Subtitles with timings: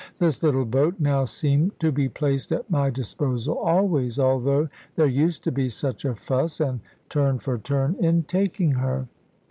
[0.17, 5.43] This little boat now seemed to be placed at my disposal always, although there used
[5.43, 9.05] to be such a fuss, and turn for turn, in taking her.